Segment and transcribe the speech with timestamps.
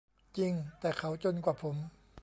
[0.37, 1.75] "จริง แต่เขาจนกว่าผม"